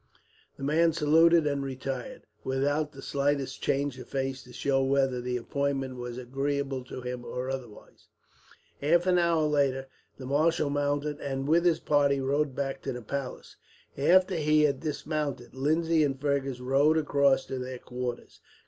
The 0.57 0.63
man 0.63 0.93
saluted 0.93 1.45
and 1.45 1.61
retired, 1.63 2.23
without 2.43 2.91
the 2.91 3.03
slightest 3.03 3.61
change 3.61 3.99
of 3.99 4.07
face 4.09 4.41
to 4.45 4.51
show 4.51 4.81
whether 4.81 5.21
the 5.21 5.37
appointment 5.37 5.97
was 5.97 6.17
agreeable 6.17 6.83
to 6.85 7.01
him, 7.01 7.23
or 7.23 7.51
otherwise. 7.51 8.07
Half 8.81 9.05
an 9.05 9.19
hour 9.19 9.43
later 9.43 9.85
the 10.17 10.25
marshal 10.25 10.71
mounted 10.71 11.19
and, 11.21 11.47
with 11.47 11.65
his 11.65 11.79
party, 11.79 12.19
rode 12.19 12.55
back 12.55 12.81
to 12.81 12.91
the 12.93 13.03
palace. 13.03 13.57
After 13.95 14.37
he 14.37 14.63
had 14.63 14.79
dismounted, 14.79 15.53
Lindsay 15.53 16.03
and 16.03 16.19
Fergus 16.19 16.59
rode 16.59 16.97
across 16.97 17.45
to 17.45 17.59
their 17.59 17.77
quarters. 17.77 18.39